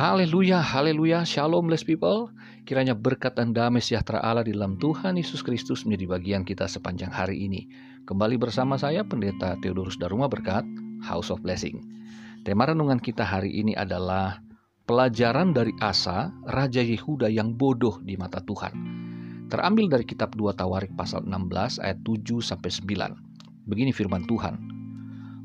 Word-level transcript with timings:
Haleluya, 0.00 0.64
haleluya, 0.64 1.28
shalom 1.28 1.68
blessed 1.68 1.84
people. 1.84 2.32
Kiranya 2.64 2.96
berkat 2.96 3.36
dan 3.36 3.52
damai 3.52 3.84
sejahtera 3.84 4.16
Allah 4.24 4.48
di 4.48 4.56
dalam 4.56 4.80
Tuhan 4.80 5.20
Yesus 5.20 5.44
Kristus 5.44 5.84
menjadi 5.84 6.16
bagian 6.16 6.40
kita 6.40 6.64
sepanjang 6.64 7.12
hari 7.12 7.44
ini. 7.44 7.68
Kembali 8.08 8.40
bersama 8.40 8.80
saya 8.80 9.04
Pendeta 9.04 9.60
Theodorus 9.60 10.00
Daruma 10.00 10.24
Berkat, 10.24 10.64
House 11.04 11.28
of 11.28 11.44
Blessing. 11.44 11.84
Tema 12.48 12.64
renungan 12.64 12.96
kita 12.96 13.28
hari 13.28 13.52
ini 13.52 13.76
adalah 13.76 14.40
pelajaran 14.88 15.52
dari 15.52 15.76
Asa, 15.84 16.32
Raja 16.48 16.80
Yehuda 16.80 17.28
yang 17.28 17.52
bodoh 17.60 18.00
di 18.00 18.16
mata 18.16 18.40
Tuhan. 18.40 18.72
Terambil 19.52 19.92
dari 19.92 20.08
kitab 20.08 20.32
2 20.32 20.56
Tawarik 20.56 20.96
pasal 20.96 21.28
16 21.28 21.76
ayat 21.76 22.00
7 22.08 22.40
sampai 22.40 22.72
9. 22.72 23.68
Begini 23.68 23.92
firman 23.92 24.24
Tuhan. 24.24 24.79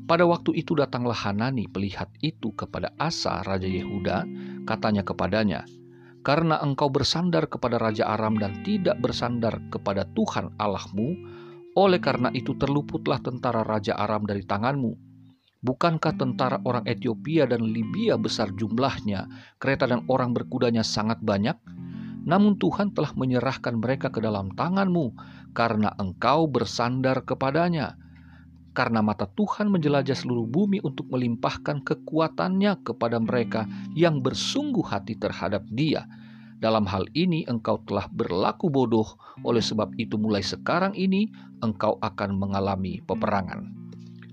Pada 0.06 0.22
waktu 0.22 0.54
itu 0.54 0.78
datanglah 0.78 1.18
Hanani 1.18 1.66
pelihat 1.66 2.06
itu 2.22 2.54
kepada 2.54 2.94
Asa 2.94 3.42
Raja 3.42 3.66
Yehuda, 3.66 4.22
katanya 4.62 5.02
kepadanya, 5.02 5.66
Karena 6.22 6.62
engkau 6.62 6.86
bersandar 6.90 7.50
kepada 7.50 7.78
Raja 7.78 8.06
Aram 8.14 8.38
dan 8.38 8.62
tidak 8.62 8.98
bersandar 9.02 9.58
kepada 9.70 10.06
Tuhan 10.14 10.54
Allahmu, 10.62 11.10
oleh 11.74 11.98
karena 11.98 12.30
itu 12.34 12.54
terluputlah 12.54 13.18
tentara 13.18 13.66
Raja 13.66 13.98
Aram 13.98 14.26
dari 14.26 14.46
tanganmu. 14.46 14.94
Bukankah 15.66 16.14
tentara 16.14 16.62
orang 16.62 16.86
Ethiopia 16.86 17.50
dan 17.50 17.66
Libya 17.66 18.14
besar 18.14 18.54
jumlahnya, 18.54 19.26
kereta 19.58 19.90
dan 19.90 20.06
orang 20.06 20.30
berkudanya 20.30 20.86
sangat 20.86 21.18
banyak? 21.18 21.58
Namun 22.26 22.58
Tuhan 22.62 22.94
telah 22.94 23.10
menyerahkan 23.14 23.74
mereka 23.74 24.14
ke 24.14 24.22
dalam 24.22 24.54
tanganmu, 24.54 25.18
karena 25.50 25.90
engkau 25.98 26.46
bersandar 26.46 27.26
kepadanya.' 27.26 28.05
Karena 28.76 29.00
mata 29.00 29.24
Tuhan 29.24 29.72
menjelajah 29.72 30.12
seluruh 30.12 30.44
bumi 30.44 30.84
untuk 30.84 31.08
melimpahkan 31.08 31.80
kekuatannya 31.80 32.84
kepada 32.84 33.16
mereka 33.16 33.64
yang 33.96 34.20
bersungguh 34.20 34.84
hati 34.84 35.16
terhadap 35.16 35.64
Dia. 35.72 36.04
Dalam 36.60 36.84
hal 36.84 37.08
ini, 37.16 37.48
engkau 37.48 37.80
telah 37.88 38.04
berlaku 38.12 38.68
bodoh, 38.68 39.16
oleh 39.48 39.64
sebab 39.64 39.96
itu, 39.96 40.20
mulai 40.20 40.44
sekarang 40.44 40.92
ini 40.92 41.32
engkau 41.64 41.96
akan 42.04 42.36
mengalami 42.36 43.00
peperangan. 43.00 43.72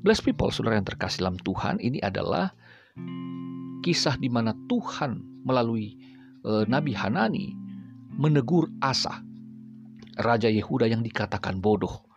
Bless 0.04 0.20
people, 0.20 0.52
saudara 0.52 0.76
yang 0.76 0.88
terkasih 0.88 1.24
dalam 1.24 1.40
Tuhan, 1.40 1.80
ini 1.80 2.04
adalah 2.04 2.52
kisah 3.84 4.20
di 4.20 4.28
mana 4.28 4.56
Tuhan 4.68 5.44
melalui 5.44 5.96
e, 6.44 6.52
Nabi 6.68 6.96
Hanani 6.96 7.56
menegur 8.16 8.72
Asa, 8.80 9.24
raja 10.20 10.48
Yehuda 10.48 10.88
yang 10.88 11.04
dikatakan 11.04 11.60
bodoh. 11.60 12.13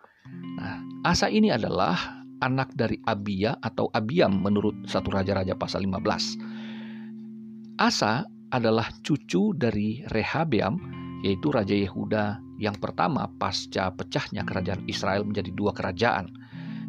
Asa 1.07 1.31
ini 1.31 1.55
adalah 1.55 2.27
anak 2.43 2.75
dari 2.75 2.99
Abia 3.07 3.55
atau 3.63 3.87
Abiam 3.95 4.43
menurut 4.43 4.91
satu 4.91 5.15
raja-raja 5.15 5.55
pasal 5.55 5.87
15. 5.87 7.79
Asa 7.79 8.27
adalah 8.51 8.91
cucu 9.07 9.55
dari 9.55 10.03
Rehabeam 10.11 10.75
yaitu 11.23 11.55
Raja 11.55 11.79
Yehuda 11.79 12.43
yang 12.59 12.75
pertama 12.83 13.31
pasca 13.39 13.95
pecahnya 13.95 14.43
kerajaan 14.43 14.83
Israel 14.91 15.23
menjadi 15.23 15.55
dua 15.55 15.71
kerajaan. 15.79 16.27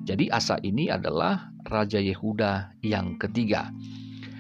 Jadi 0.02 0.34
Asa 0.34 0.58
ini 0.66 0.90
adalah 0.90 1.54
Raja 1.70 2.02
Yehuda 2.02 2.74
yang 2.82 3.22
ketiga. 3.22 3.70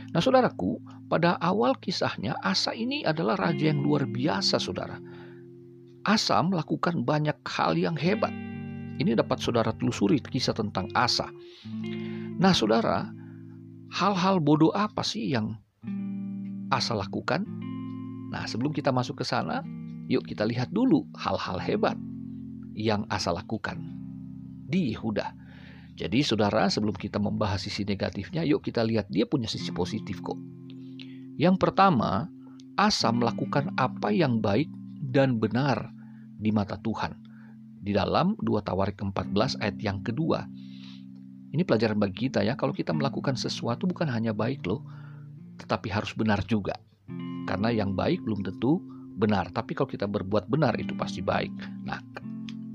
Nah 0.09 0.25
saudaraku, 0.25 0.81
pada 1.05 1.38
awal 1.38 1.78
kisahnya 1.78 2.33
Asa 2.42 2.73
ini 2.73 3.05
adalah 3.05 3.38
raja 3.38 3.70
yang 3.70 3.86
luar 3.86 4.09
biasa 4.09 4.58
saudara. 4.58 4.98
Asa 6.02 6.42
melakukan 6.42 7.05
banyak 7.05 7.38
hal 7.45 7.78
yang 7.78 7.94
hebat 7.94 8.47
ini 8.98 9.14
dapat 9.14 9.38
saudara 9.38 9.70
telusuri 9.73 10.17
kisah 10.17 10.58
tentang 10.58 10.90
Asa. 10.98 11.30
Nah, 12.38 12.53
saudara, 12.53 13.09
hal-hal 13.94 14.42
bodoh 14.42 14.73
apa 14.73 15.06
sih 15.06 15.30
yang 15.34 15.54
Asa 16.73 16.98
lakukan? 16.98 17.45
Nah, 18.34 18.44
sebelum 18.50 18.73
kita 18.73 18.89
masuk 18.89 19.22
ke 19.22 19.26
sana, 19.26 19.62
yuk 20.10 20.26
kita 20.26 20.44
lihat 20.44 20.73
dulu 20.73 21.05
hal-hal 21.14 21.61
hebat 21.61 21.98
yang 22.73 23.05
Asa 23.14 23.33
lakukan 23.33 23.77
di 24.67 24.94
Yehuda. 24.94 25.33
Jadi, 25.98 26.21
saudara, 26.21 26.70
sebelum 26.70 26.94
kita 26.94 27.17
membahas 27.17 27.66
sisi 27.66 27.82
negatifnya, 27.86 28.45
yuk 28.45 28.61
kita 28.66 28.86
lihat 28.86 29.10
dia 29.10 29.26
punya 29.26 29.50
sisi 29.50 29.73
positif 29.73 30.21
kok. 30.21 30.38
Yang 31.38 31.58
pertama, 31.61 32.30
Asa 32.77 33.10
melakukan 33.10 33.73
apa 33.77 34.14
yang 34.14 34.42
baik 34.42 34.70
dan 35.02 35.42
benar 35.42 35.89
di 36.38 36.54
mata 36.54 36.77
Tuhan 36.77 37.27
di 37.87 37.95
dalam 37.95 38.36
2 38.43 38.67
Tawarik 38.67 38.99
14 38.99 39.64
ayat 39.64 39.80
yang 39.80 40.03
kedua. 40.03 40.43
Ini 41.55 41.64
pelajaran 41.64 41.95
bagi 41.95 42.27
kita 42.27 42.43
ya, 42.43 42.59
kalau 42.59 42.75
kita 42.75 42.92
melakukan 42.92 43.39
sesuatu 43.39 43.87
bukan 43.87 44.11
hanya 44.11 44.36
baik 44.36 44.67
loh, 44.67 44.83
tetapi 45.64 45.87
harus 45.87 46.11
benar 46.11 46.43
juga. 46.43 46.76
Karena 47.47 47.71
yang 47.71 47.95
baik 47.95 48.27
belum 48.27 48.43
tentu 48.43 48.83
benar, 49.15 49.47
tapi 49.55 49.71
kalau 49.71 49.87
kita 49.87 50.03
berbuat 50.03 50.52
benar 50.52 50.76
itu 50.76 50.92
pasti 50.99 51.23
baik. 51.23 51.55
Nah, 51.87 52.03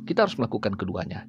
kita 0.08 0.24
harus 0.24 0.40
melakukan 0.40 0.80
keduanya, 0.80 1.28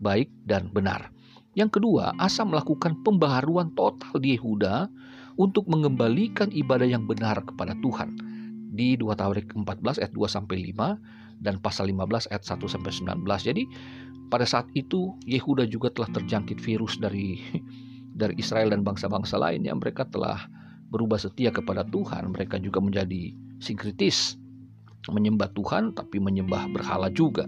baik 0.00 0.32
dan 0.48 0.72
benar. 0.72 1.12
Yang 1.52 1.76
kedua, 1.76 2.16
Asa 2.16 2.48
melakukan 2.48 3.04
pembaharuan 3.04 3.76
total 3.76 4.16
di 4.16 4.40
Yehuda 4.40 4.88
untuk 5.36 5.68
mengembalikan 5.68 6.48
ibadah 6.48 6.88
yang 6.88 7.04
benar 7.04 7.44
kepada 7.44 7.76
Tuhan. 7.84 8.16
Di 8.72 8.96
2 8.96 9.12
Tawarik 9.12 9.52
14 9.52 10.00
ayat 10.00 10.12
2 10.16 10.24
sampai 10.24 10.56
5 10.72 11.17
dan 11.38 11.62
pasal 11.62 11.90
15 11.90 12.30
ayat 12.30 12.44
1 12.44 12.58
sampai 12.66 12.92
19. 12.92 13.24
Jadi 13.24 13.62
pada 14.28 14.44
saat 14.44 14.68
itu 14.76 15.16
Yehuda 15.24 15.64
juga 15.70 15.88
telah 15.88 16.10
terjangkit 16.12 16.60
virus 16.60 17.00
dari 17.00 17.40
dari 18.20 18.34
Israel 18.36 18.74
dan 18.74 18.82
bangsa-bangsa 18.82 19.38
lain 19.38 19.64
yang 19.64 19.78
mereka 19.78 20.04
telah 20.04 20.50
berubah 20.90 21.20
setia 21.20 21.54
kepada 21.54 21.86
Tuhan. 21.86 22.34
Mereka 22.34 22.60
juga 22.60 22.82
menjadi 22.82 23.32
sinkritis, 23.62 24.36
menyembah 25.08 25.52
Tuhan 25.54 25.94
tapi 25.94 26.18
menyembah 26.18 26.68
berhala 26.72 27.08
juga. 27.12 27.46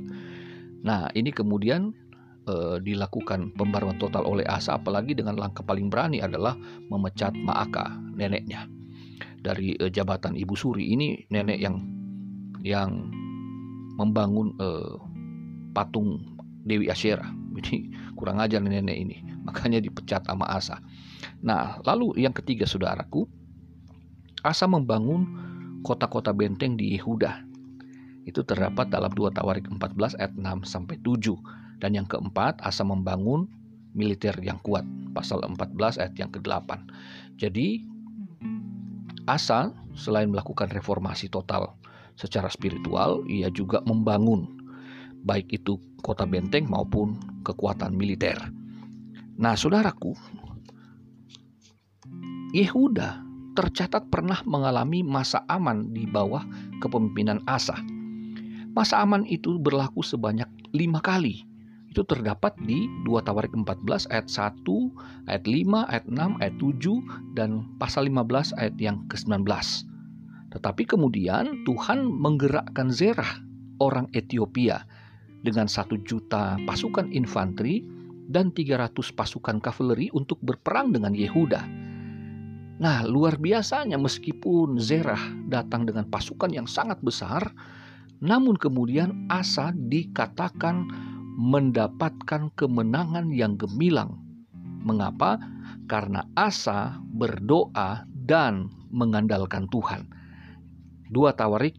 Nah, 0.81 1.13
ini 1.13 1.29
kemudian 1.35 1.93
e, 2.49 2.81
dilakukan 2.81 3.53
pembaruan 3.59 4.01
total 4.01 4.25
oleh 4.25 4.47
Asa 4.49 4.81
apalagi 4.81 5.13
dengan 5.13 5.37
langkah 5.37 5.65
paling 5.65 5.93
berani 5.93 6.25
adalah 6.25 6.57
memecat 6.89 7.37
Maaka, 7.37 7.93
neneknya. 8.17 8.65
Dari 9.41 9.77
e, 9.77 9.93
jabatan 9.93 10.37
Ibu 10.37 10.55
Suri 10.57 10.93
ini 10.93 11.21
nenek 11.29 11.59
yang 11.61 11.77
yang 12.61 13.09
membangun 14.01 14.57
uh, 14.57 14.97
patung 15.77 16.25
Dewi 16.65 16.89
Asyera. 16.89 17.29
Jadi 17.61 17.93
kurang 18.17 18.41
ajar 18.41 18.65
nenek 18.65 18.97
ini. 18.97 19.21
Makanya 19.47 19.85
dipecat 19.85 20.25
sama 20.25 20.49
Asa. 20.49 20.81
Nah, 21.45 21.77
lalu 21.85 22.17
yang 22.17 22.33
ketiga 22.33 22.65
saudaraku, 22.65 23.29
Asa 24.41 24.65
membangun 24.65 25.29
kota-kota 25.85 26.33
benteng 26.33 26.81
di 26.81 26.97
Yehuda. 26.97 27.45
Itu 28.25 28.41
terdapat 28.45 28.89
dalam 28.89 29.13
2 29.13 29.37
Tawarik 29.37 29.69
14 29.69 30.17
ayat 30.17 30.33
6 30.37 30.65
sampai 30.65 30.97
7. 31.05 31.37
Dan 31.81 31.97
yang 31.97 32.09
keempat, 32.09 32.61
Asa 32.65 32.85
membangun 32.85 33.49
militer 33.93 34.37
yang 34.41 34.61
kuat. 34.65 34.85
Pasal 35.13 35.45
14 35.45 36.01
ayat 36.01 36.15
yang 36.17 36.31
ke-8. 36.33 36.69
Jadi 37.37 37.85
Asa 39.29 39.73
selain 39.97 40.31
melakukan 40.33 40.73
reformasi 40.73 41.29
total 41.29 41.80
secara 42.19 42.51
spiritual, 42.51 43.23
ia 43.29 43.51
juga 43.51 43.83
membangun 43.87 44.61
baik 45.25 45.53
itu 45.53 45.77
kota 46.01 46.25
benteng 46.25 46.69
maupun 46.69 47.21
kekuatan 47.45 47.93
militer. 47.93 48.37
Nah, 49.41 49.57
saudaraku, 49.57 50.17
Yehuda 52.51 53.25
tercatat 53.55 54.09
pernah 54.11 54.41
mengalami 54.47 55.05
masa 55.05 55.43
aman 55.51 55.91
di 55.95 56.07
bawah 56.09 56.43
kepemimpinan 56.83 57.43
Asa. 57.47 57.77
Masa 58.71 59.03
aman 59.03 59.27
itu 59.27 59.59
berlaku 59.59 60.01
sebanyak 60.03 60.47
lima 60.71 61.03
kali. 61.03 61.43
Itu 61.91 62.07
terdapat 62.07 62.55
di 62.63 62.87
2 63.03 63.19
Tawarik 63.27 63.51
14 63.51 64.07
ayat 64.15 64.31
1, 64.31 64.63
ayat 65.27 65.43
5, 65.43 65.91
ayat 65.91 66.07
6, 66.07 66.39
ayat 66.39 66.55
7, 66.63 67.35
dan 67.35 67.67
pasal 67.83 68.07
15 68.07 68.55
ayat 68.63 68.75
yang 68.79 69.03
ke-19. 69.11 69.43
Tetapi 70.51 70.83
kemudian 70.87 71.63
Tuhan 71.63 72.11
menggerakkan 72.11 72.91
Zerah, 72.91 73.39
orang 73.79 74.11
Ethiopia, 74.11 74.83
dengan 75.41 75.71
satu 75.71 75.97
juta 76.05 76.59
pasukan 76.69 77.09
infanteri 77.15 77.87
dan 78.31 78.53
300 78.55 78.95
pasukan 79.15 79.59
kavaleri 79.59 80.13
untuk 80.15 80.39
berperang 80.43 80.95
dengan 80.95 81.17
Yehuda. 81.17 81.63
Nah, 82.81 83.05
luar 83.05 83.37
biasanya 83.37 84.01
meskipun 84.01 84.81
Zerah 84.81 85.21
datang 85.51 85.85
dengan 85.85 86.09
pasukan 86.09 86.49
yang 86.49 86.65
sangat 86.65 86.97
besar, 87.05 87.53
namun 88.25 88.57
kemudian 88.57 89.29
Asa 89.29 89.73
dikatakan 89.75 90.89
mendapatkan 91.37 92.53
kemenangan 92.57 93.33
yang 93.33 93.57
gemilang. 93.57 94.17
Mengapa? 94.81 95.37
Karena 95.89 96.25
Asa 96.33 96.97
berdoa 97.13 98.09
dan 98.25 98.73
mengandalkan 98.89 99.69
Tuhan. 99.69 100.20
2 101.11 101.35
Tawarik 101.35 101.75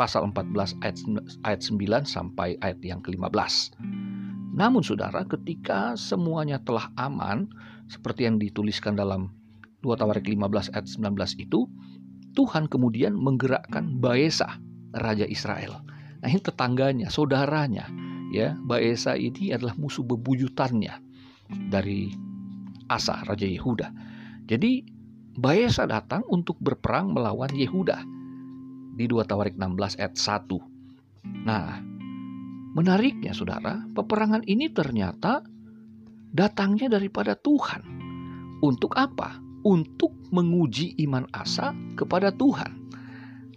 pasal 0.00 0.32
14 0.32 0.80
ayat, 0.80 0.96
ayat 1.44 1.60
9 1.60 2.08
sampai 2.08 2.56
ayat 2.64 2.80
yang 2.80 3.04
ke-15. 3.04 3.76
Namun 4.56 4.80
saudara 4.80 5.28
ketika 5.28 5.92
semuanya 6.00 6.56
telah 6.64 6.88
aman 6.96 7.52
seperti 7.92 8.24
yang 8.24 8.40
dituliskan 8.40 8.96
dalam 8.96 9.36
2 9.84 10.00
Tawarik 10.00 10.24
15 10.24 10.72
ayat 10.72 10.88
19 10.88 11.12
itu 11.44 11.68
Tuhan 12.32 12.72
kemudian 12.72 13.12
menggerakkan 13.12 14.00
Baesa, 14.00 14.56
raja 14.96 15.28
Israel. 15.28 15.84
Nah, 16.24 16.28
ini 16.30 16.40
tetangganya, 16.40 17.12
saudaranya, 17.12 17.84
ya. 18.32 18.56
Baesa 18.64 19.18
ini 19.18 19.52
adalah 19.52 19.76
musuh 19.76 20.06
bebuyutannya 20.06 20.94
dari 21.68 22.14
Asa, 22.88 23.26
raja 23.28 23.44
Yehuda. 23.44 23.92
Jadi 24.48 24.86
Baesa 25.36 25.84
datang 25.84 26.22
untuk 26.30 26.56
berperang 26.62 27.12
melawan 27.12 27.50
Yehuda 27.50 28.19
di 29.00 29.08
2 29.08 29.24
Tawarik 29.24 29.56
16 29.56 29.96
ayat 29.96 30.14
1. 30.20 31.48
Nah, 31.48 31.80
menariknya 32.76 33.32
saudara, 33.32 33.80
peperangan 33.96 34.44
ini 34.44 34.68
ternyata 34.68 35.40
datangnya 36.28 36.92
daripada 37.00 37.32
Tuhan. 37.32 37.80
Untuk 38.60 38.92
apa? 39.00 39.40
Untuk 39.64 40.12
menguji 40.28 41.00
iman 41.08 41.24
Asa 41.32 41.72
kepada 41.96 42.28
Tuhan. 42.28 42.92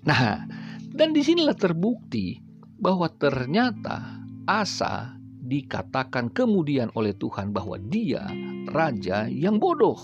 Nah, 0.07 0.47
dan 0.95 1.11
di 1.11 1.19
sinilah 1.19 1.59
terbukti 1.59 2.39
bahwa 2.79 3.11
ternyata 3.11 4.23
Asa 4.47 5.19
dikatakan 5.43 6.31
kemudian 6.31 6.87
oleh 6.95 7.11
Tuhan 7.19 7.51
bahwa 7.51 7.75
dia 7.75 8.23
raja 8.71 9.27
yang 9.27 9.59
bodoh. 9.59 9.99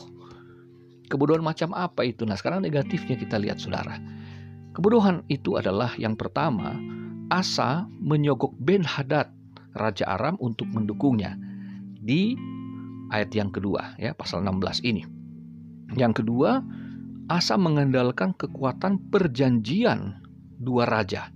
Kebodohan 1.08 1.42
macam 1.42 1.72
apa 1.72 2.04
itu? 2.04 2.28
Nah, 2.28 2.36
sekarang 2.36 2.60
negatifnya 2.60 3.16
kita 3.16 3.40
lihat 3.40 3.58
Saudara. 3.58 4.19
Kebodohan 4.74 5.26
itu 5.28 5.58
adalah 5.58 5.94
yang 5.98 6.14
pertama, 6.14 6.78
Asa 7.30 7.86
menyogok 8.02 8.54
Ben 8.58 8.82
Hadad, 8.86 9.30
raja 9.78 10.06
Aram 10.18 10.38
untuk 10.42 10.66
mendukungnya 10.70 11.38
di 12.00 12.34
ayat 13.14 13.34
yang 13.34 13.54
kedua 13.54 13.98
ya, 14.02 14.14
pasal 14.18 14.42
16 14.46 14.86
ini. 14.86 15.06
Yang 15.98 16.24
kedua, 16.24 16.62
Asa 17.30 17.58
mengandalkan 17.58 18.34
kekuatan 18.34 19.14
perjanjian 19.14 20.18
dua 20.58 20.90
raja. 20.90 21.30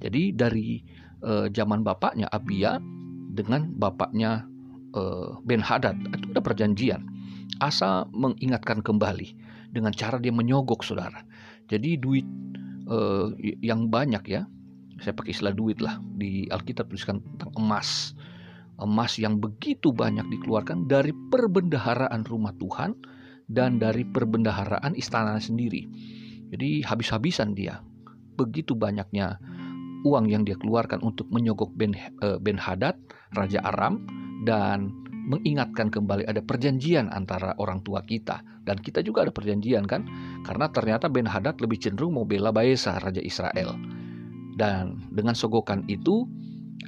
Jadi 0.00 0.36
dari 0.36 0.84
eh, 1.24 1.46
zaman 1.52 1.80
bapaknya 1.80 2.28
Abia 2.28 2.76
dengan 3.30 3.70
bapaknya 3.78 4.50
uh, 4.94 5.38
Ben 5.46 5.62
Hadad 5.62 5.98
itu 6.10 6.34
ada 6.34 6.42
perjanjian. 6.42 7.02
Asa 7.62 8.06
mengingatkan 8.10 8.82
kembali 8.82 9.36
dengan 9.70 9.94
cara 9.94 10.18
dia 10.18 10.34
menyogok 10.34 10.82
saudara. 10.82 11.22
Jadi 11.70 11.98
duit 12.00 12.26
uh, 12.90 13.32
yang 13.40 13.88
banyak 13.88 14.22
ya, 14.26 14.42
saya 15.00 15.16
pakai 15.16 15.32
istilah 15.32 15.54
duit 15.56 15.80
lah 15.80 15.96
di 16.02 16.50
Alkitab 16.50 16.90
tuliskan 16.92 17.22
tentang 17.24 17.50
emas. 17.56 18.12
Emas 18.80 19.16
yang 19.20 19.40
begitu 19.40 19.92
banyak 19.92 20.24
dikeluarkan 20.28 20.88
dari 20.88 21.12
perbendaharaan 21.12 22.24
rumah 22.24 22.52
Tuhan 22.56 22.96
dan 23.48 23.76
dari 23.76 24.08
perbendaharaan 24.08 24.96
istana 24.96 25.36
sendiri. 25.36 25.84
Jadi 26.50 26.82
habis-habisan 26.84 27.52
dia. 27.52 27.84
Begitu 28.40 28.72
banyaknya 28.72 29.36
uang 30.04 30.32
yang 30.32 30.48
dia 30.48 30.56
keluarkan 30.56 31.04
untuk 31.04 31.28
menyogok 31.28 31.76
Ben, 31.76 31.92
uh, 32.24 32.40
ben 32.40 32.56
Hadad, 32.56 32.96
Raja 33.36 33.60
Aram, 33.60 34.00
dan 34.48 34.88
mengingatkan 35.30 35.94
kembali 35.94 36.26
ada 36.26 36.42
perjanjian 36.42 37.06
antara 37.14 37.54
orang 37.62 37.78
tua 37.86 38.02
kita. 38.02 38.42
Dan 38.66 38.82
kita 38.82 38.98
juga 39.06 39.22
ada 39.22 39.30
perjanjian 39.30 39.86
kan? 39.86 40.02
Karena 40.42 40.66
ternyata 40.74 41.06
Ben 41.06 41.30
Hadad 41.30 41.62
lebih 41.62 41.78
cenderung 41.78 42.18
mau 42.18 42.26
bela 42.26 42.50
Baesa 42.50 42.98
raja 42.98 43.22
Israel. 43.22 43.78
Dan 44.58 45.06
dengan 45.14 45.38
sogokan 45.38 45.86
itu 45.86 46.26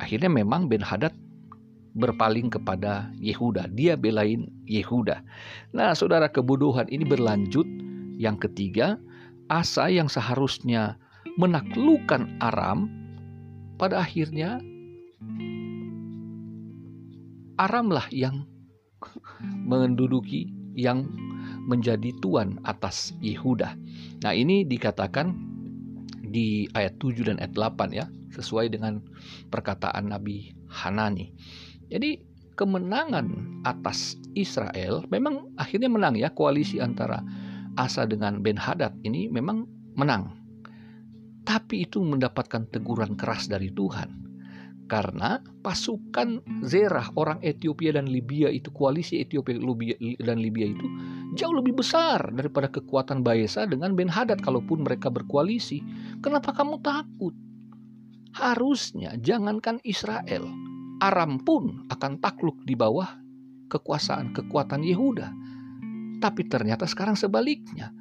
akhirnya 0.02 0.28
memang 0.28 0.66
Ben 0.66 0.82
Hadad 0.82 1.14
berpaling 1.94 2.50
kepada 2.50 3.14
Yehuda. 3.22 3.70
Dia 3.78 3.94
belain 3.94 4.50
Yehuda. 4.66 5.22
Nah 5.70 5.94
saudara 5.94 6.26
kebodohan 6.26 6.90
ini 6.90 7.06
berlanjut. 7.06 7.64
Yang 8.18 8.50
ketiga 8.50 9.00
Asa 9.50 9.90
yang 9.90 10.06
seharusnya 10.06 11.00
menaklukkan 11.36 12.38
Aram 12.38 12.86
pada 13.80 14.04
akhirnya 14.04 14.62
Aramlah 17.60 18.08
yang 18.12 18.48
menduduki 19.66 20.52
yang 20.72 21.04
menjadi 21.68 22.14
tuan 22.24 22.58
atas 22.64 23.12
Yehuda. 23.20 23.76
Nah, 24.24 24.32
ini 24.32 24.64
dikatakan 24.64 25.36
di 26.32 26.64
ayat 26.72 26.96
7 26.96 27.28
dan 27.28 27.36
ayat 27.38 27.52
8 27.52 27.92
ya, 27.92 28.08
sesuai 28.32 28.72
dengan 28.72 29.04
perkataan 29.52 30.10
Nabi 30.10 30.56
Hanani. 30.72 31.28
Jadi, 31.92 32.24
kemenangan 32.56 33.60
atas 33.68 34.16
Israel 34.32 35.04
memang 35.12 35.52
akhirnya 35.60 35.92
menang 35.92 36.16
ya, 36.16 36.32
koalisi 36.32 36.80
antara 36.80 37.20
Asa 37.76 38.04
dengan 38.04 38.40
Ben 38.44 38.56
Hadad 38.56 38.96
ini 39.04 39.28
memang 39.28 39.64
menang. 39.96 40.40
Tapi 41.42 41.84
itu 41.84 42.00
mendapatkan 42.00 42.68
teguran 42.70 43.18
keras 43.18 43.50
dari 43.50 43.72
Tuhan 43.72 44.21
karena 44.90 45.40
pasukan 45.64 46.42
Zerah 46.66 47.08
orang 47.16 47.38
Ethiopia 47.40 47.96
dan 47.96 48.10
Libya 48.10 48.52
itu 48.52 48.68
koalisi 48.74 49.22
Ethiopia 49.22 49.56
dan 50.20 50.38
Libya 50.38 50.68
itu 50.70 50.86
jauh 51.32 51.54
lebih 51.56 51.80
besar 51.80 52.28
daripada 52.32 52.68
kekuatan 52.68 53.24
Baesa 53.24 53.64
dengan 53.64 53.96
Ben 53.96 54.10
Hadad 54.10 54.44
kalaupun 54.44 54.84
mereka 54.84 55.08
berkoalisi. 55.08 55.80
Kenapa 56.20 56.52
kamu 56.52 56.80
takut? 56.84 57.32
Harusnya 58.32 59.16
jangankan 59.20 59.80
Israel, 59.84 60.48
Aram 61.04 61.40
pun 61.44 61.84
akan 61.92 62.20
takluk 62.20 62.56
di 62.64 62.72
bawah 62.76 63.08
kekuasaan 63.68 64.36
kekuatan 64.36 64.84
Yehuda. 64.84 65.28
Tapi 66.20 66.42
ternyata 66.48 66.84
sekarang 66.84 67.16
sebaliknya. 67.16 67.92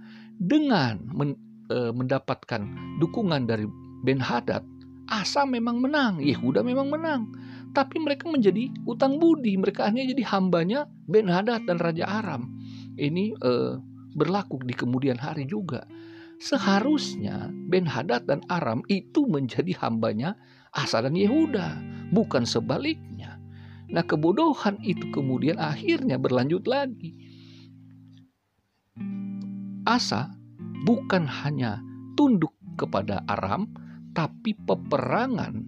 Dengan 0.42 1.02
men, 1.12 1.38
e, 1.70 1.94
mendapatkan 1.94 2.62
dukungan 3.02 3.46
dari 3.46 3.66
Ben 4.02 4.18
Hadad, 4.18 4.66
Asa 5.12 5.44
memang 5.44 5.84
menang, 5.84 6.24
Yehuda 6.24 6.64
memang 6.64 6.88
menang. 6.88 7.28
Tapi 7.76 8.00
mereka 8.00 8.32
menjadi 8.32 8.72
utang 8.88 9.20
budi, 9.20 9.60
mereka 9.60 9.92
hanya 9.92 10.08
jadi 10.08 10.24
hambanya 10.32 10.88
Ben 11.08 11.28
Hadad 11.28 11.68
dan 11.68 11.84
Raja 11.84 12.08
Aram. 12.08 12.48
Ini 12.96 13.36
eh, 13.36 13.74
berlaku 14.16 14.64
di 14.64 14.72
kemudian 14.72 15.20
hari 15.20 15.44
juga. 15.44 15.84
Seharusnya 16.40 17.52
Ben 17.70 17.86
Hadad 17.86 18.24
dan 18.26 18.42
Aram 18.48 18.82
itu 18.88 19.28
menjadi 19.28 19.76
hambanya 19.84 20.40
Asa 20.72 21.04
dan 21.04 21.14
Yehuda, 21.14 21.76
bukan 22.16 22.48
sebaliknya. 22.48 23.36
Nah 23.92 24.08
kebodohan 24.08 24.80
itu 24.82 25.12
kemudian 25.12 25.60
akhirnya 25.60 26.16
berlanjut 26.16 26.64
lagi. 26.64 27.12
Asa 29.84 30.32
bukan 30.88 31.28
hanya 31.28 31.84
tunduk 32.16 32.56
kepada 32.80 33.22
Aram, 33.28 33.68
tapi 34.12 34.56
peperangan 34.56 35.62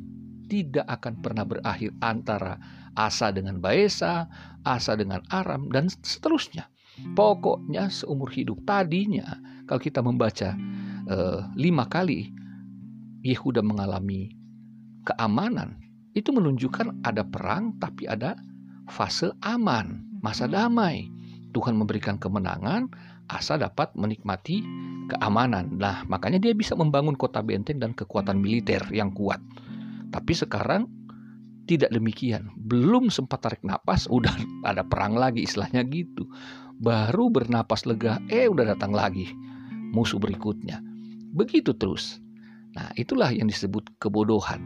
tidak 0.47 0.85
akan 0.85 1.13
pernah 1.23 1.45
berakhir 1.47 1.91
antara 2.03 2.59
Asa 2.93 3.33
dengan 3.33 3.57
Baesa, 3.57 4.29
Asa 4.61 4.93
dengan 4.93 5.25
Aram, 5.33 5.71
dan 5.73 5.89
seterusnya. 5.89 6.69
Pokoknya 7.17 7.89
seumur 7.89 8.29
hidup 8.29 8.61
tadinya, 8.69 9.41
kalau 9.65 9.81
kita 9.81 10.05
membaca 10.05 10.53
eh, 11.09 11.39
lima 11.57 11.89
kali 11.89 12.29
Yehuda 13.25 13.65
mengalami 13.65 14.29
keamanan, 15.09 15.79
itu 16.13 16.29
menunjukkan 16.29 17.01
ada 17.01 17.25
perang, 17.25 17.73
tapi 17.81 18.05
ada 18.05 18.37
fase 18.85 19.33
aman, 19.41 20.05
masa 20.21 20.45
damai. 20.45 21.09
Tuhan 21.53 21.77
memberikan 21.77 22.17
kemenangan, 22.17 22.89
Asa 23.33 23.57
dapat 23.57 23.89
menikmati 23.97 24.61
keamanan. 25.09 25.73
Nah, 25.81 26.05
makanya 26.05 26.37
dia 26.37 26.53
bisa 26.53 26.77
membangun 26.77 27.17
kota 27.17 27.41
benteng 27.41 27.81
dan 27.81 27.97
kekuatan 27.97 28.37
militer 28.37 28.85
yang 28.93 29.09
kuat. 29.09 29.41
Tapi 30.13 30.33
sekarang 30.37 30.85
tidak 31.65 31.89
demikian. 31.89 32.53
Belum 32.55 33.09
sempat 33.09 33.41
tarik 33.41 33.65
napas, 33.65 34.05
udah 34.05 34.33
ada 34.69 34.85
perang 34.85 35.17
lagi 35.17 35.43
istilahnya 35.43 35.81
gitu. 35.89 36.29
Baru 36.77 37.33
bernapas 37.33 37.89
lega, 37.89 38.21
eh 38.29 38.45
udah 38.45 38.77
datang 38.77 38.93
lagi 38.93 39.33
musuh 39.93 40.17
berikutnya. 40.17 40.81
Begitu 41.31 41.77
terus. 41.77 42.17
Nah, 42.73 42.89
itulah 42.97 43.29
yang 43.29 43.45
disebut 43.45 43.85
kebodohan. 44.01 44.65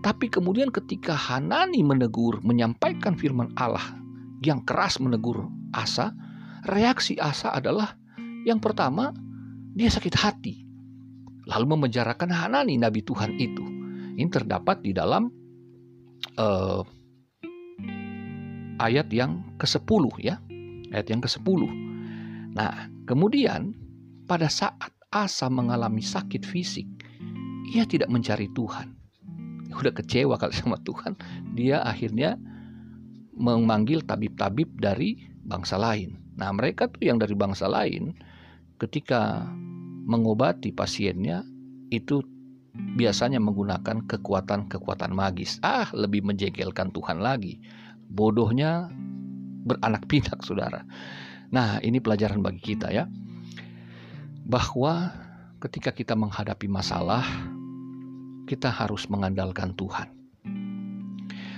Tapi 0.00 0.32
kemudian 0.32 0.72
ketika 0.72 1.12
Hanani 1.12 1.84
menegur, 1.84 2.40
menyampaikan 2.40 3.16
firman 3.16 3.52
Allah 3.60 4.00
yang 4.40 4.64
keras 4.64 5.00
menegur 5.00 5.48
Asa, 5.76 6.12
reaksi 6.68 7.16
Asa 7.20 7.52
adalah 7.52 7.96
yang 8.44 8.60
pertama, 8.60 9.12
dia 9.72 9.88
sakit 9.88 10.14
hati. 10.16 10.54
Lalu 11.48 11.76
memenjarakan 11.76 12.32
Hanani 12.32 12.76
nabi 12.80 13.04
Tuhan 13.04 13.36
itu. 13.36 13.64
Ini 14.14 14.30
terdapat 14.30 14.80
di 14.84 14.92
dalam 14.96 15.28
uh, 16.40 16.80
ayat 18.80 19.08
yang 19.12 19.44
ke-10 19.60 20.04
ya. 20.20 20.40
Ayat 20.92 21.08
yang 21.10 21.20
ke-10. 21.24 21.60
Nah, 22.54 22.88
kemudian 23.04 23.74
pada 24.24 24.46
saat 24.48 24.92
Asa 25.14 25.46
mengalami 25.46 26.02
sakit 26.02 26.42
fisik, 26.42 26.86
ia 27.70 27.86
tidak 27.86 28.10
mencari 28.10 28.50
Tuhan. 28.52 28.94
Udah 29.74 29.90
kecewa 29.90 30.38
kalau 30.38 30.54
sama 30.54 30.78
Tuhan, 30.86 31.18
dia 31.58 31.82
akhirnya 31.82 32.38
memanggil 33.34 34.06
tabib-tabib 34.06 34.78
dari 34.78 35.18
bangsa 35.42 35.78
lain. 35.78 36.23
Nah, 36.34 36.50
mereka 36.50 36.90
tuh 36.90 37.06
yang 37.06 37.18
dari 37.22 37.34
bangsa 37.34 37.70
lain 37.70 38.14
ketika 38.78 39.46
mengobati 40.04 40.74
pasiennya 40.74 41.46
itu 41.88 42.20
biasanya 42.74 43.38
menggunakan 43.38 44.02
kekuatan-kekuatan 44.04 45.14
magis. 45.14 45.62
Ah, 45.62 45.86
lebih 45.94 46.26
menjengkelkan 46.26 46.90
Tuhan 46.90 47.22
lagi. 47.22 47.62
Bodohnya 48.10 48.90
beranak 49.64 50.06
pinak, 50.10 50.42
saudara. 50.42 50.82
Nah, 51.54 51.78
ini 51.80 52.02
pelajaran 52.02 52.42
bagi 52.42 52.74
kita 52.74 52.90
ya. 52.90 53.06
Bahwa 54.44 55.14
ketika 55.62 55.94
kita 55.94 56.18
menghadapi 56.18 56.66
masalah, 56.66 57.24
kita 58.44 58.68
harus 58.68 59.08
mengandalkan 59.08 59.72
Tuhan. 59.78 60.10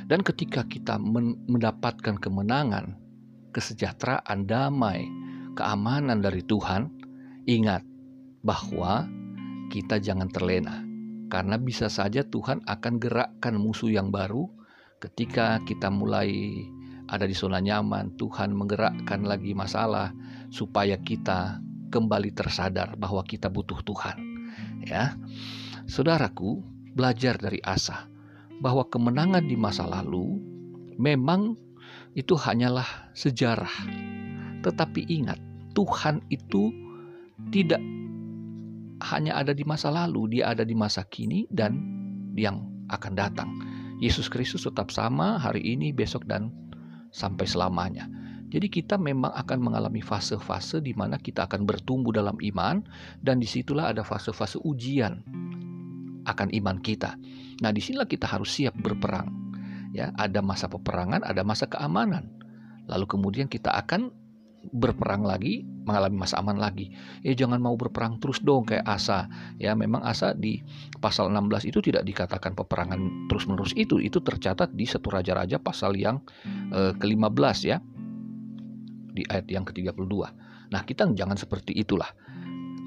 Dan 0.06 0.22
ketika 0.22 0.62
kita 0.62 1.02
mendapatkan 1.50 2.14
kemenangan, 2.14 2.94
kesejahteraan, 3.56 4.44
damai, 4.44 5.08
keamanan 5.56 6.20
dari 6.20 6.44
Tuhan, 6.44 6.92
ingat 7.48 7.80
bahwa 8.44 9.08
kita 9.72 9.96
jangan 9.96 10.28
terlena. 10.28 10.84
Karena 11.32 11.56
bisa 11.56 11.88
saja 11.88 12.20
Tuhan 12.22 12.60
akan 12.68 12.94
gerakkan 13.00 13.56
musuh 13.56 13.88
yang 13.88 14.12
baru 14.12 14.46
ketika 15.00 15.58
kita 15.64 15.88
mulai 15.88 16.60
ada 17.08 17.24
di 17.24 17.34
zona 17.34 17.58
nyaman. 17.58 18.14
Tuhan 18.20 18.52
menggerakkan 18.52 19.24
lagi 19.24 19.56
masalah 19.56 20.12
supaya 20.52 21.00
kita 21.00 21.58
kembali 21.90 22.30
tersadar 22.36 22.94
bahwa 22.94 23.24
kita 23.24 23.48
butuh 23.48 23.80
Tuhan. 23.82 24.16
Ya. 24.86 25.16
Saudaraku, 25.90 26.62
belajar 26.94 27.40
dari 27.40 27.58
Asa 27.64 28.06
bahwa 28.62 28.86
kemenangan 28.86 29.44
di 29.44 29.56
masa 29.58 29.86
lalu 29.86 30.38
memang 30.96 31.65
itu 32.16 32.32
hanyalah 32.32 33.12
sejarah. 33.12 33.70
Tetapi 34.64 35.04
ingat, 35.12 35.36
Tuhan 35.76 36.24
itu 36.32 36.72
tidak 37.52 37.78
hanya 39.12 39.36
ada 39.36 39.52
di 39.52 39.62
masa 39.68 39.92
lalu, 39.92 40.40
dia 40.40 40.56
ada 40.56 40.64
di 40.64 40.72
masa 40.72 41.04
kini 41.04 41.44
dan 41.52 41.76
yang 42.32 42.64
akan 42.88 43.12
datang. 43.12 43.52
Yesus 44.00 44.32
Kristus 44.32 44.64
tetap 44.64 44.88
sama 44.88 45.36
hari 45.36 45.60
ini, 45.60 45.92
besok 45.92 46.24
dan 46.24 46.48
sampai 47.12 47.44
selamanya. 47.44 48.08
Jadi 48.48 48.72
kita 48.72 48.96
memang 48.96 49.36
akan 49.36 49.58
mengalami 49.60 50.00
fase-fase 50.00 50.80
di 50.80 50.96
mana 50.96 51.20
kita 51.20 51.44
akan 51.44 51.68
bertumbuh 51.68 52.14
dalam 52.14 52.38
iman 52.40 52.80
dan 53.20 53.42
di 53.42 53.48
situlah 53.48 53.92
ada 53.92 54.00
fase-fase 54.06 54.56
ujian 54.64 55.20
akan 56.24 56.48
iman 56.54 56.78
kita. 56.80 57.18
Nah, 57.60 57.70
di 57.74 57.80
sinilah 57.82 58.08
kita 58.08 58.24
harus 58.24 58.54
siap 58.54 58.72
berperang. 58.78 59.45
Ya, 59.96 60.12
ada 60.20 60.44
masa 60.44 60.68
peperangan, 60.68 61.24
ada 61.24 61.40
masa 61.40 61.64
keamanan. 61.64 62.28
Lalu 62.84 63.08
kemudian 63.08 63.48
kita 63.48 63.72
akan 63.72 64.12
berperang 64.74 65.22
lagi, 65.22 65.62
mengalami 65.86 66.26
masa 66.26 66.42
aman 66.42 66.58
lagi. 66.58 66.90
Ya 67.22 67.32
jangan 67.32 67.62
mau 67.62 67.78
berperang 67.78 68.18
terus 68.18 68.42
dong 68.42 68.66
kayak 68.66 68.84
Asa. 68.84 69.30
Ya 69.56 69.72
memang 69.78 70.02
Asa 70.02 70.34
di 70.34 70.60
pasal 70.98 71.30
16 71.30 71.70
itu 71.70 71.78
tidak 71.80 72.02
dikatakan 72.04 72.52
peperangan 72.58 73.30
terus-menerus 73.30 73.72
itu. 73.78 74.02
Itu 74.02 74.20
tercatat 74.20 74.74
di 74.74 74.84
satu 74.84 75.14
raja-raja 75.14 75.62
pasal 75.62 75.94
yang 75.94 76.20
eh, 76.74 76.92
ke-15 76.98 77.58
ya. 77.64 77.78
Di 79.16 79.22
ayat 79.30 79.46
yang 79.48 79.64
ke-32. 79.64 80.14
Nah, 80.66 80.82
kita 80.82 81.08
jangan 81.14 81.38
seperti 81.38 81.72
itulah. 81.72 82.10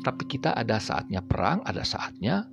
Tapi 0.04 0.24
kita 0.28 0.56
ada 0.56 0.80
saatnya 0.80 1.24
perang, 1.24 1.64
ada 1.66 1.84
saatnya 1.84 2.48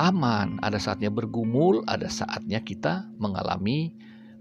aman, 0.00 0.56
ada 0.64 0.80
saatnya 0.80 1.12
bergumul, 1.12 1.84
ada 1.84 2.08
saatnya 2.08 2.60
kita 2.64 3.04
mengalami 3.20 3.92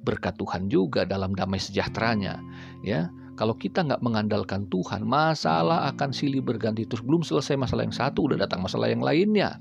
berkat 0.04 0.40
Tuhan 0.40 0.72
juga 0.72 1.04
dalam 1.04 1.36
damai 1.36 1.60
sejahteranya. 1.60 2.40
Ya, 2.82 3.12
kalau 3.36 3.56
kita 3.56 3.84
nggak 3.88 4.04
mengandalkan 4.04 4.68
Tuhan, 4.72 5.04
masalah 5.08 5.88
akan 5.92 6.12
silih 6.12 6.44
berganti 6.44 6.88
terus. 6.88 7.04
Belum 7.04 7.24
selesai 7.24 7.56
masalah 7.60 7.88
yang 7.88 7.96
satu, 7.96 8.32
udah 8.32 8.40
datang 8.44 8.64
masalah 8.64 8.92
yang 8.92 9.04
lainnya. 9.04 9.60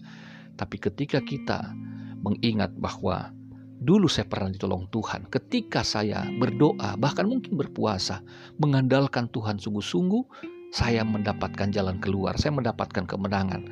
Tapi 0.58 0.82
ketika 0.82 1.22
kita 1.22 1.74
mengingat 2.22 2.74
bahwa 2.74 3.30
dulu 3.78 4.10
saya 4.10 4.26
pernah 4.26 4.50
ditolong 4.50 4.90
Tuhan, 4.90 5.30
ketika 5.30 5.86
saya 5.86 6.26
berdoa, 6.42 6.98
bahkan 6.98 7.30
mungkin 7.30 7.54
berpuasa, 7.54 8.22
mengandalkan 8.58 9.30
Tuhan 9.30 9.62
sungguh-sungguh, 9.62 10.26
saya 10.74 11.06
mendapatkan 11.06 11.70
jalan 11.70 12.02
keluar, 12.02 12.34
saya 12.34 12.58
mendapatkan 12.58 13.06
kemenangan. 13.06 13.62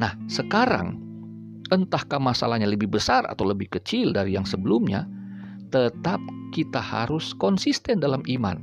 Nah, 0.00 0.16
sekarang 0.32 1.11
entahkah 1.70 2.18
masalahnya 2.18 2.66
lebih 2.66 2.90
besar 2.90 3.28
atau 3.28 3.46
lebih 3.46 3.70
kecil 3.70 4.10
dari 4.10 4.34
yang 4.34 4.48
sebelumnya, 4.48 5.06
tetap 5.70 6.18
kita 6.52 6.82
harus 6.82 7.32
konsisten 7.36 8.02
dalam 8.02 8.20
iman, 8.28 8.60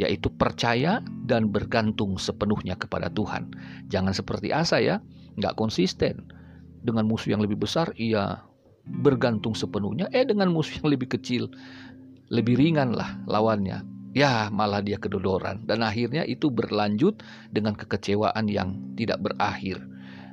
yaitu 0.00 0.30
percaya 0.34 1.04
dan 1.28 1.52
bergantung 1.52 2.16
sepenuhnya 2.18 2.74
kepada 2.74 3.12
Tuhan. 3.12 3.52
Jangan 3.92 4.14
seperti 4.16 4.50
Asa 4.50 4.82
ya, 4.82 4.98
nggak 5.38 5.54
konsisten. 5.54 6.26
Dengan 6.82 7.06
musuh 7.06 7.34
yang 7.34 7.42
lebih 7.42 7.58
besar, 7.62 7.90
ia 7.98 8.42
bergantung 8.88 9.52
sepenuhnya. 9.52 10.08
Eh 10.10 10.24
dengan 10.24 10.50
musuh 10.50 10.80
yang 10.82 10.88
lebih 10.90 11.14
kecil, 11.14 11.52
lebih 12.32 12.58
ringan 12.58 12.96
lah 12.96 13.20
lawannya. 13.28 13.84
Ya 14.16 14.48
malah 14.50 14.82
dia 14.82 14.96
kedodoran. 14.98 15.62
Dan 15.68 15.84
akhirnya 15.84 16.24
itu 16.24 16.50
berlanjut 16.50 17.22
dengan 17.52 17.76
kekecewaan 17.76 18.50
yang 18.50 18.74
tidak 18.98 19.20
berakhir. 19.22 19.78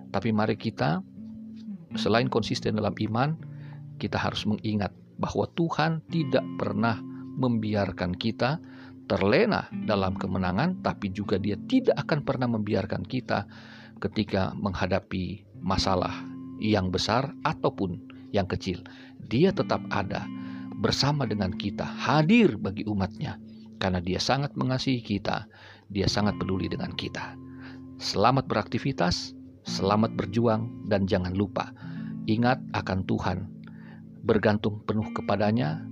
Tapi 0.09 0.31
mari 0.31 0.55
kita 0.55 1.03
selain 1.95 2.27
konsisten 2.31 2.77
dalam 2.79 2.95
iman, 3.09 3.35
kita 3.99 4.19
harus 4.19 4.43
mengingat 4.47 4.91
bahwa 5.19 5.47
Tuhan 5.55 6.03
tidak 6.11 6.43
pernah 6.59 6.99
membiarkan 7.35 8.15
kita 8.15 8.59
terlena 9.05 9.69
dalam 9.85 10.17
kemenangan, 10.17 10.81
tapi 10.81 11.13
juga 11.13 11.37
Dia 11.37 11.55
tidak 11.69 11.95
akan 12.07 12.25
pernah 12.25 12.49
membiarkan 12.49 13.05
kita 13.05 13.45
ketika 14.01 14.51
menghadapi 14.57 15.45
masalah 15.61 16.25
yang 16.57 16.89
besar 16.89 17.31
ataupun 17.45 18.01
yang 18.33 18.49
kecil. 18.49 18.81
Dia 19.29 19.53
tetap 19.53 19.83
ada 19.93 20.25
bersama 20.81 21.23
dengan 21.29 21.53
kita, 21.53 21.85
hadir 21.85 22.57
bagi 22.59 22.83
umatnya, 22.89 23.39
karena 23.77 24.01
Dia 24.01 24.19
sangat 24.19 24.57
mengasihi 24.57 24.99
kita, 24.99 25.45
Dia 25.93 26.09
sangat 26.09 26.35
peduli 26.41 26.67
dengan 26.67 26.91
kita. 26.97 27.37
Selamat 28.01 28.49
beraktivitas, 28.49 29.34
selamat 29.65 30.13
berjuang, 30.13 30.69
dan 30.87 31.09
jangan 31.09 31.33
lupa 31.33 31.73
ingat 32.25 32.61
akan 32.73 33.05
Tuhan, 33.05 33.45
bergantung 34.25 34.81
penuh 34.85 35.05
kepadanya, 35.13 35.85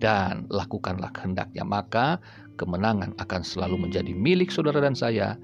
dan 0.00 0.48
lakukanlah 0.52 1.12
kehendaknya. 1.12 1.64
Maka 1.64 2.20
kemenangan 2.60 3.16
akan 3.20 3.42
selalu 3.42 3.88
menjadi 3.88 4.12
milik 4.12 4.52
saudara 4.52 4.80
dan 4.84 4.96
saya 4.96 5.36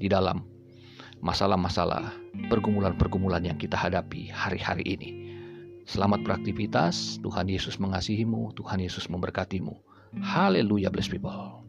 di 0.00 0.08
dalam 0.08 0.44
masalah-masalah 1.24 2.12
pergumulan-pergumulan 2.52 3.44
yang 3.44 3.58
kita 3.60 3.76
hadapi 3.76 4.28
hari-hari 4.28 4.84
ini. 4.84 5.10
Selamat 5.86 6.26
beraktivitas, 6.26 7.22
Tuhan 7.22 7.46
Yesus 7.46 7.78
mengasihimu, 7.78 8.52
Tuhan 8.58 8.82
Yesus 8.82 9.06
memberkatimu. 9.06 9.76
Haleluya, 10.18 10.90
bless 10.90 11.06
people. 11.06 11.62